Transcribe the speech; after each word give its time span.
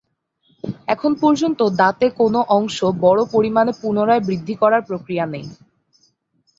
এখন 0.87 1.11
পর্যন্ত 1.21 1.59
দাঁতে 1.81 2.05
কোনো 2.19 2.39
অংশ 2.57 2.77
বড়ো 3.03 3.23
পরিমাণে 3.33 3.71
পুনরায় 3.81 4.25
বৃদ্ধি 4.27 4.55
করার 4.61 4.81
প্রক্রিয়া 4.89 5.25
নেই। 5.33 5.45